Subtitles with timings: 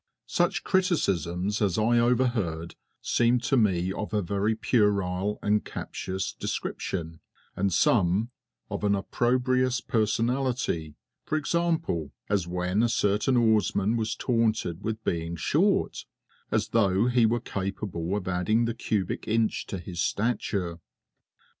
[0.25, 7.19] Such criticisms as I overheard, seemed to me of a very puerile and captious description,
[7.55, 8.31] and some
[8.71, 10.95] of an opprobrious personality,
[11.31, 11.57] e.g.,
[12.31, 16.05] as when a certain oarman was taunted with being short
[16.49, 20.79] as though he were capable of adding the cubic inch to his stature!